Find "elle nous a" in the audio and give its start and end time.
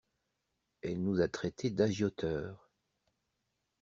0.81-1.27